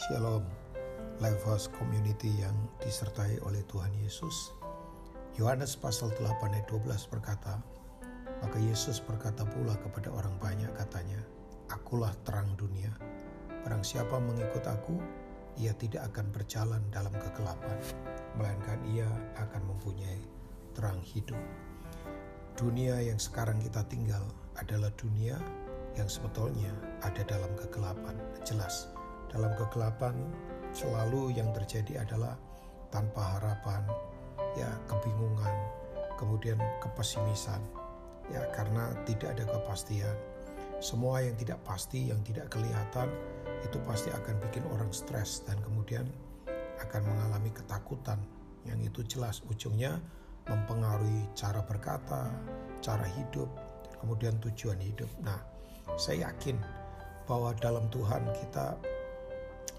[0.00, 0.48] Shalom,
[1.20, 4.48] Lifehouse Community yang disertai oleh Tuhan Yesus.
[5.36, 7.60] Yohanes pasal 8 ayat 12 berkata,
[8.40, 11.20] Maka Yesus berkata pula kepada orang banyak katanya,
[11.68, 12.88] Akulah terang dunia.
[13.60, 14.96] Barang siapa mengikut aku,
[15.60, 17.76] ia tidak akan berjalan dalam kegelapan,
[18.40, 20.24] melainkan ia akan mempunyai
[20.72, 21.36] terang hidup.
[22.56, 24.24] Dunia yang sekarang kita tinggal
[24.56, 25.36] adalah dunia
[25.92, 26.72] yang sebetulnya
[27.04, 28.16] ada dalam kegelapan.
[28.48, 28.88] Jelas,
[29.30, 30.14] dalam kegelapan
[30.74, 32.34] selalu yang terjadi adalah
[32.90, 33.86] tanpa harapan,
[34.58, 35.54] ya kebingungan,
[36.18, 37.62] kemudian kepesimisan,
[38.34, 40.14] ya karena tidak ada kepastian.
[40.82, 43.08] Semua yang tidak pasti, yang tidak kelihatan,
[43.62, 46.08] itu pasti akan bikin orang stres dan kemudian
[46.80, 48.18] akan mengalami ketakutan
[48.64, 50.00] yang itu jelas ujungnya
[50.48, 52.32] mempengaruhi cara berkata,
[52.80, 53.46] cara hidup,
[54.00, 55.08] kemudian tujuan hidup.
[55.20, 55.38] Nah,
[56.00, 56.56] saya yakin
[57.28, 58.74] bahwa dalam Tuhan kita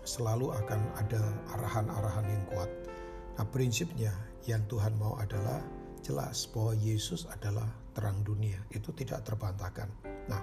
[0.04, 1.22] selalu akan ada
[1.58, 2.70] arahan-arahan yang kuat.
[3.38, 4.14] Nah, prinsipnya
[4.50, 5.62] yang Tuhan mau adalah
[6.02, 8.58] jelas bahwa Yesus adalah terang dunia.
[8.74, 9.90] Itu tidak terbantahkan.
[10.30, 10.42] Nah,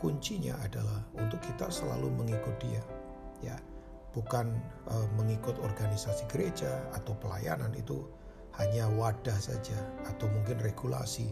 [0.00, 2.82] kuncinya adalah untuk kita selalu mengikut Dia.
[3.44, 3.56] Ya,
[4.16, 4.56] bukan
[4.88, 8.00] uh, mengikut organisasi gereja atau pelayanan itu
[8.56, 9.76] hanya wadah saja
[10.08, 11.28] atau mungkin regulasi.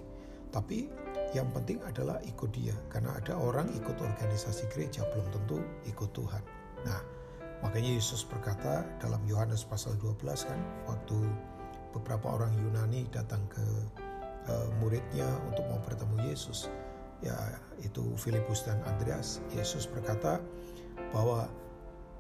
[0.53, 0.93] Tapi
[1.33, 6.43] yang penting adalah ikut dia karena ada orang ikut organisasi gereja belum tentu ikut Tuhan.
[6.87, 7.01] Nah,
[7.63, 10.61] Makanya Yesus berkata dalam Yohanes pasal 12 kan
[10.91, 11.19] waktu
[11.95, 13.65] beberapa orang Yunani datang ke
[14.51, 16.67] uh, muridnya untuk mau bertemu Yesus
[17.23, 17.37] ya
[17.81, 20.43] itu Filipus dan Andreas Yesus berkata
[21.15, 21.49] bahwa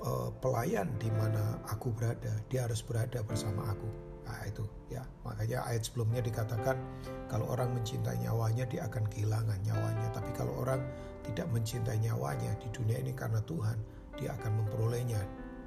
[0.00, 3.88] uh, pelayan di mana aku berada dia harus berada bersama aku.
[4.24, 5.04] Nah itu ya.
[5.28, 6.80] Makanya ayat sebelumnya dikatakan
[7.28, 10.08] kalau orang mencintai nyawanya dia akan kehilangan nyawanya.
[10.16, 10.80] Tapi kalau orang
[11.24, 13.76] tidak mencintai nyawanya di dunia ini karena Tuhan
[14.18, 15.20] dia akan memperolehnya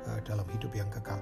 [0.08, 1.20] uh, dalam hidup yang kekal.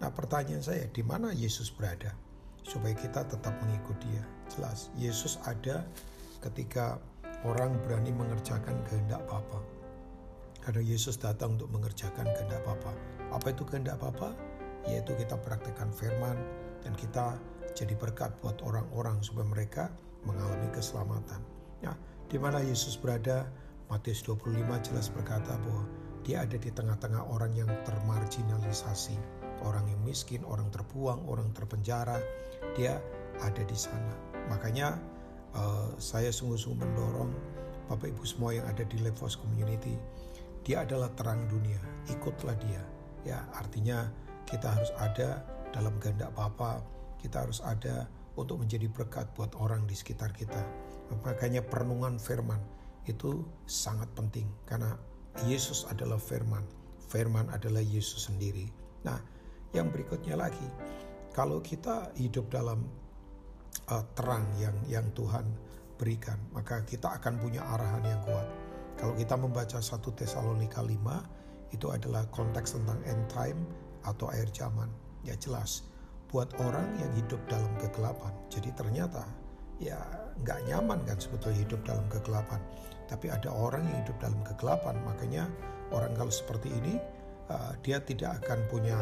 [0.00, 2.16] Nah, pertanyaan saya, di mana Yesus berada?
[2.64, 4.24] Supaya kita tetap mengikut dia.
[4.48, 5.84] Jelas, Yesus ada
[6.40, 6.96] ketika
[7.44, 9.60] orang berani mengerjakan kehendak Bapa.
[10.60, 12.92] Karena Yesus datang untuk mengerjakan kehendak Bapa.
[13.32, 14.32] Apa itu kehendak Bapa?
[14.88, 16.36] Yaitu kita praktekkan firman
[16.80, 17.36] dan kita
[17.76, 19.84] jadi berkat buat orang-orang supaya mereka
[20.24, 21.40] mengalami keselamatan.
[21.84, 21.96] Nah,
[22.28, 23.48] di mana Yesus berada?
[23.90, 25.82] Matius 25 jelas berkata bahwa
[26.20, 29.16] dia ada di tengah-tengah orang yang termarginalisasi,
[29.64, 32.20] orang yang miskin, orang terbuang, orang terpenjara.
[32.76, 33.00] Dia
[33.40, 34.14] ada di sana.
[34.52, 35.00] Makanya
[35.56, 37.32] uh, saya sungguh-sungguh mendorong
[37.88, 39.96] Bapak Ibu semua yang ada di Levos Community.
[40.62, 41.80] Dia adalah terang dunia.
[42.12, 42.82] Ikutlah dia.
[43.26, 44.06] Ya, artinya
[44.46, 45.42] kita harus ada
[45.72, 46.84] dalam kehendak Bapa.
[47.18, 48.06] Kita harus ada
[48.38, 50.62] untuk menjadi berkat buat orang di sekitar kita.
[51.26, 52.62] Makanya perenungan firman
[53.08, 54.94] itu sangat penting karena
[55.46, 56.62] Yesus adalah firman.
[57.10, 58.70] Firman adalah Yesus sendiri.
[59.06, 59.18] Nah,
[59.74, 60.66] yang berikutnya lagi,
[61.30, 62.86] kalau kita hidup dalam
[63.90, 65.46] uh, terang yang yang Tuhan
[65.94, 68.48] berikan, maka kita akan punya arahan yang kuat.
[68.98, 73.60] Kalau kita membaca 1 Tesalonika 5, itu adalah konteks tentang end time
[74.04, 74.90] atau akhir zaman.
[75.22, 75.86] Ya jelas,
[76.28, 78.32] buat orang yang hidup dalam kegelapan.
[78.50, 79.24] Jadi ternyata
[79.80, 79.96] ya
[80.44, 82.60] nggak nyaman kan sebetulnya hidup dalam kegelapan.
[83.10, 85.50] Tapi ada orang yang hidup dalam kegelapan, makanya
[85.90, 86.94] orang kalau seperti ini
[87.50, 88.94] uh, dia tidak akan punya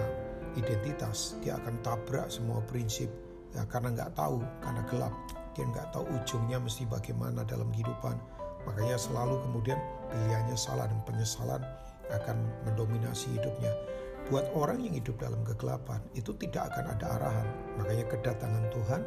[0.57, 3.13] identitas, dia akan tabrak semua prinsip
[3.53, 5.13] ya, karena nggak tahu, karena gelap,
[5.53, 8.17] dia nggak tahu ujungnya mesti bagaimana dalam kehidupan.
[8.65, 9.77] Makanya selalu kemudian
[10.09, 11.63] pilihannya salah dan penyesalan
[12.09, 13.73] akan mendominasi hidupnya.
[14.29, 17.49] Buat orang yang hidup dalam kegelapan itu tidak akan ada arahan.
[17.81, 19.03] Makanya kedatangan Tuhan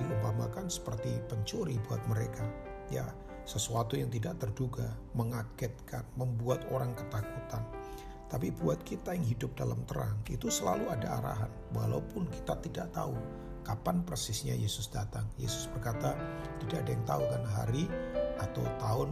[0.00, 2.40] diumpamakan seperti pencuri buat mereka.
[2.88, 3.04] Ya,
[3.42, 4.86] sesuatu yang tidak terduga,
[5.18, 7.62] mengagetkan, membuat orang ketakutan.
[8.32, 13.12] Tapi buat kita yang hidup dalam terang, itu selalu ada arahan, walaupun kita tidak tahu
[13.62, 15.28] kapan persisnya Yesus datang.
[15.36, 16.16] Yesus berkata,
[16.64, 17.84] tidak ada yang tahu kan hari
[18.40, 19.08] atau tahun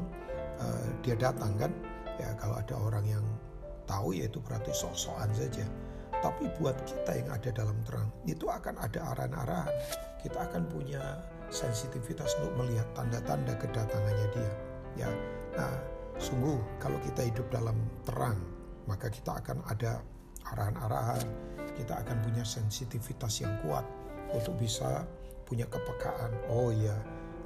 [0.58, 1.72] uh, dia datang kan.
[2.16, 3.24] Ya kalau ada orang yang
[3.88, 5.64] tahu ya itu berarti sok-sokan saja.
[6.20, 9.72] Tapi buat kita yang ada dalam terang, itu akan ada arahan-arahan.
[10.20, 11.00] Kita akan punya
[11.50, 14.52] sensitivitas untuk melihat tanda-tanda kedatangannya dia.
[15.06, 15.10] Ya,
[15.54, 15.74] nah
[16.18, 17.76] sungguh kalau kita hidup dalam
[18.06, 18.38] terang,
[18.86, 20.02] maka kita akan ada
[20.50, 21.22] arahan-arahan,
[21.76, 23.84] kita akan punya sensitivitas yang kuat
[24.34, 25.04] untuk bisa
[25.46, 26.30] punya kepekaan.
[26.50, 26.94] Oh iya,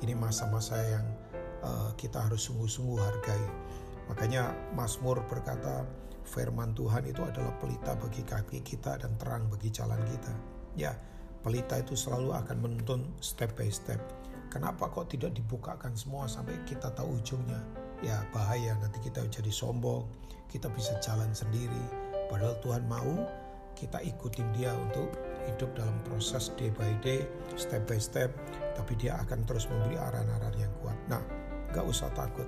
[0.04, 1.06] ini masa-masa yang
[1.64, 3.44] uh, kita harus sungguh-sungguh hargai.
[4.12, 5.88] Makanya Mazmur berkata,
[6.28, 10.32] firman Tuhan itu adalah pelita bagi kaki kita dan terang bagi jalan kita.
[10.76, 10.92] Ya,
[11.44, 14.00] pelita itu selalu akan menuntun step by step.
[14.48, 17.60] Kenapa kok tidak dibukakan semua sampai kita tahu ujungnya?
[18.00, 20.08] Ya bahaya nanti kita jadi sombong,
[20.48, 23.14] kita bisa jalan sendiri, Padahal Tuhan mau
[23.74, 25.10] kita ikutin dia untuk
[25.44, 27.26] hidup dalam proses day by day,
[27.58, 28.32] step by step,
[28.78, 30.98] tapi dia akan terus memberi arahan-arahan yang kuat.
[31.10, 31.22] Nah,
[31.74, 32.46] gak usah takut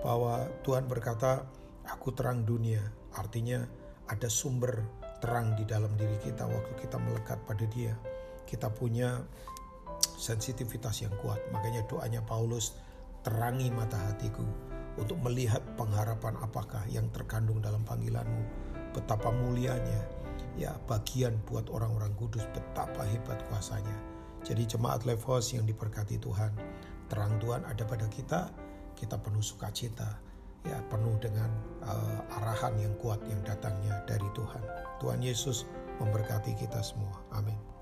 [0.00, 1.44] bahwa Tuhan berkata,
[1.84, 2.80] aku terang dunia.
[3.18, 3.66] Artinya
[4.08, 4.80] ada sumber
[5.20, 7.92] terang di dalam diri kita waktu kita melekat pada dia.
[8.50, 9.22] Kita punya
[10.18, 11.38] sensitivitas yang kuat.
[11.54, 12.74] Makanya doanya Paulus,
[13.22, 14.44] terangi mata hatiku
[14.98, 18.42] untuk melihat pengharapan apakah yang terkandung dalam panggilanmu.
[18.90, 20.02] Betapa mulianya,
[20.58, 23.94] ya bagian buat orang-orang kudus betapa hebat kuasanya.
[24.42, 26.50] Jadi jemaat Levos yang diberkati Tuhan,
[27.06, 28.50] terang Tuhan ada pada kita,
[28.98, 30.18] kita penuh sukacita,
[30.64, 31.48] ya penuh dengan
[31.84, 34.64] uh, arahan yang kuat yang datangnya dari Tuhan.
[34.98, 35.68] Tuhan Yesus
[36.00, 37.20] memberkati kita semua.
[37.36, 37.79] Amin.